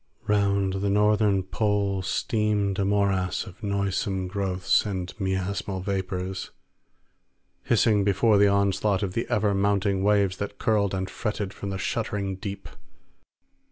[0.27, 6.49] Around the northern pole steamed a morass of noisome growths and miasmal vapours,
[7.65, 11.77] hissing before the onslaught of the ever mounting waves that curled and fretted from the
[11.77, 12.67] shuddering deep.